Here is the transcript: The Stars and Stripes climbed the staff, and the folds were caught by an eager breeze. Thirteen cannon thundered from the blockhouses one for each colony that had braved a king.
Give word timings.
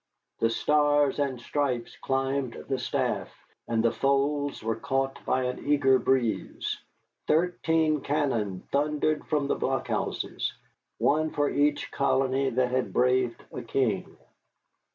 The 0.39 0.49
Stars 0.49 1.19
and 1.19 1.39
Stripes 1.39 1.95
climbed 1.97 2.53
the 2.67 2.79
staff, 2.79 3.29
and 3.67 3.83
the 3.83 3.91
folds 3.91 4.63
were 4.63 4.75
caught 4.77 5.23
by 5.27 5.43
an 5.43 5.59
eager 5.69 5.99
breeze. 5.99 6.79
Thirteen 7.27 8.01
cannon 8.01 8.63
thundered 8.71 9.27
from 9.27 9.45
the 9.47 9.53
blockhouses 9.59 10.53
one 10.97 11.29
for 11.29 11.51
each 11.51 11.91
colony 11.91 12.49
that 12.49 12.71
had 12.71 12.91
braved 12.93 13.43
a 13.53 13.61
king. 13.61 14.17